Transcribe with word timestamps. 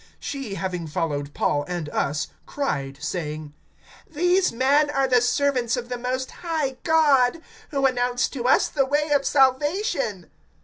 (17)She, 0.19 0.55
having 0.55 0.87
followed 0.87 1.31
Paul 1.35 1.63
and 1.67 1.87
us, 1.89 2.29
cried, 2.47 2.97
saying: 2.99 3.53
These 4.09 4.51
men 4.51 4.89
are 4.89 5.07
the 5.07 5.21
servants 5.21 5.77
of 5.77 5.89
the 5.89 5.97
most 5.99 6.31
high 6.41 6.77
God, 6.81 7.39
who 7.69 7.85
announce 7.85 8.27
to 8.29 8.47
us 8.47 8.67
the 8.67 8.83
way 8.87 9.09
of 9.11 9.27
salvation. 9.27 10.31